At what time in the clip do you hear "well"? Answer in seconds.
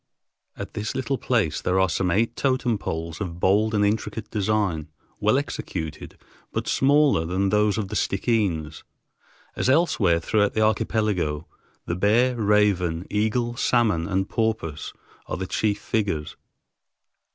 5.19-5.37